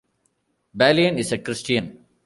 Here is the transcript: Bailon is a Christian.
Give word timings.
Bailon 0.75 1.19
is 1.19 1.31
a 1.31 1.37
Christian. 1.37 1.99